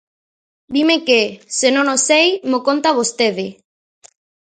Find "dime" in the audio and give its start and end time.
0.73-0.95